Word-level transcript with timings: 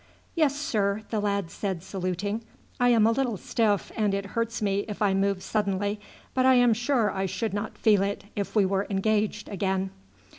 "Yes, 0.33 0.55
sir," 0.55 1.03
the 1.11 1.19
lad 1.19 1.51
said 1.51 1.83
saluting. 1.83 2.41
"I 2.79 2.89
am 2.89 3.05
a 3.05 3.11
little 3.11 3.37
stiff, 3.37 3.91
and 3.95 4.15
it 4.15 4.25
hurts 4.33 4.59
me 4.59 4.79
if 4.87 4.99
I 4.99 5.13
move 5.13 5.43
suddenly, 5.43 5.99
but 6.33 6.43
I 6.43 6.55
am 6.55 6.73
sure 6.73 7.11
I 7.11 7.27
should 7.27 7.53
not 7.53 7.77
feel 7.77 8.01
it 8.01 8.23
if 8.35 8.55
we 8.55 8.65
were 8.65 8.87
engaged 8.89 9.47
again." 9.47 9.91